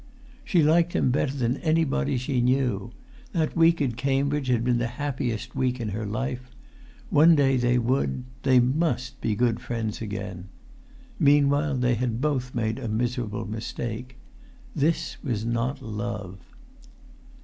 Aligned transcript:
She 0.43 0.63
liked 0.63 0.93
him 0.93 1.11
better 1.11 1.35
than 1.35 1.57
anybody 1.57 2.17
she 2.17 2.41
knew; 2.41 2.91
that 3.33 3.55
week 3.55 3.83
at 3.83 3.97
Cambridge 3.97 4.47
had 4.47 4.63
been 4.63 4.79
the 4.79 4.87
happiest 4.97 5.55
week 5.55 5.79
in 5.79 5.89
her 5.89 6.07
life; 6.07 6.49
one 7.11 7.35
day 7.35 7.55
they 7.55 7.77
would, 7.77 8.23
they 8.41 8.59
must, 8.59 9.21
be 9.21 9.35
good 9.35 9.59
friends 9.59 10.01
again. 10.01 10.45
Meanwhile 11.19 11.77
they 11.77 11.93
had 11.93 12.19
both 12.19 12.55
made 12.55 12.79
a 12.79 12.87
miserable 12.89 13.45
mistake. 13.45 14.17
This 14.75 15.17
was 15.23 15.45
not 15.45 15.83
love. 15.83 16.39